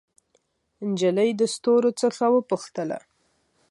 نجلۍ 0.89 1.29
د 1.39 1.41
ستورو 1.53 1.91
څخه 2.01 2.23
وپوښتله 2.35 2.97